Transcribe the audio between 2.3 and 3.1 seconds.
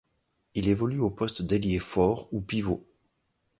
ou pivot.